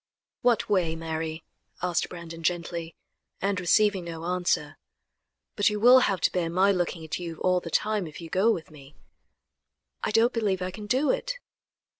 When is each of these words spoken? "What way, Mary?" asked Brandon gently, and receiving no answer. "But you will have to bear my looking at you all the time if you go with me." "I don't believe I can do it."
"What 0.41 0.67
way, 0.67 0.95
Mary?" 0.95 1.43
asked 1.83 2.09
Brandon 2.09 2.41
gently, 2.41 2.95
and 3.39 3.59
receiving 3.59 4.03
no 4.05 4.25
answer. 4.25 4.79
"But 5.55 5.69
you 5.69 5.79
will 5.79 5.99
have 5.99 6.19
to 6.21 6.31
bear 6.31 6.49
my 6.49 6.71
looking 6.71 7.05
at 7.05 7.19
you 7.19 7.35
all 7.41 7.59
the 7.59 7.69
time 7.69 8.07
if 8.07 8.19
you 8.19 8.27
go 8.27 8.49
with 8.51 8.71
me." 8.71 8.95
"I 10.03 10.09
don't 10.09 10.33
believe 10.33 10.59
I 10.63 10.71
can 10.71 10.87
do 10.87 11.11
it." 11.11 11.37